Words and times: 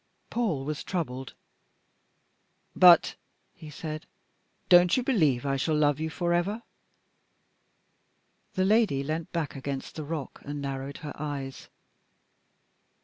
Paul 0.31 0.65
was 0.65 0.83
troubled. 0.83 1.35
"But, 2.75 3.01
but," 3.03 3.15
he 3.53 3.69
said, 3.69 4.07
"don't 4.67 4.97
you 4.97 5.03
believe 5.03 5.45
I 5.45 5.57
shall 5.57 5.75
love 5.75 5.99
you 5.99 6.09
for 6.09 6.33
ever?" 6.33 6.63
The 8.55 8.65
lady 8.65 9.03
leant 9.03 9.31
back 9.31 9.55
against 9.55 9.93
the 9.93 10.03
rock 10.03 10.41
and 10.43 10.59
narrowed 10.59 10.97
her 11.05 11.13
eyes. 11.13 11.69